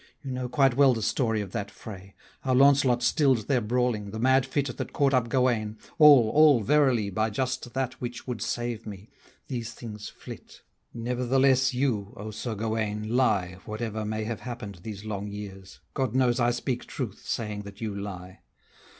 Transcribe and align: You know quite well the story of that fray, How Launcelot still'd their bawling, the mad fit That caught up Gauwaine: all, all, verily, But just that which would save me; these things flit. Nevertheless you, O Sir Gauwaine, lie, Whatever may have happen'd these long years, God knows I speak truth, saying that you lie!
You 0.23 0.31
know 0.31 0.49
quite 0.49 0.75
well 0.75 0.95
the 0.95 1.03
story 1.03 1.41
of 1.41 1.51
that 1.51 1.69
fray, 1.69 2.15
How 2.39 2.55
Launcelot 2.55 3.03
still'd 3.03 3.47
their 3.47 3.61
bawling, 3.61 4.09
the 4.09 4.17
mad 4.17 4.47
fit 4.47 4.75
That 4.77 4.93
caught 4.93 5.13
up 5.13 5.29
Gauwaine: 5.29 5.77
all, 5.99 6.31
all, 6.33 6.61
verily, 6.63 7.11
But 7.11 7.33
just 7.33 7.75
that 7.75 8.01
which 8.01 8.25
would 8.25 8.41
save 8.41 8.87
me; 8.87 9.11
these 9.47 9.73
things 9.75 10.09
flit. 10.09 10.63
Nevertheless 10.91 11.75
you, 11.75 12.15
O 12.17 12.31
Sir 12.31 12.55
Gauwaine, 12.55 13.15
lie, 13.15 13.59
Whatever 13.65 14.03
may 14.03 14.23
have 14.23 14.39
happen'd 14.39 14.77
these 14.81 15.05
long 15.05 15.27
years, 15.27 15.81
God 15.93 16.15
knows 16.15 16.39
I 16.39 16.49
speak 16.49 16.87
truth, 16.87 17.21
saying 17.23 17.61
that 17.61 17.79
you 17.79 17.93
lie! 17.93 18.39